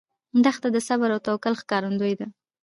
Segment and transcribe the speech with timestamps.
[0.43, 2.27] دښته د صبر او توکل ښکارندوی ده.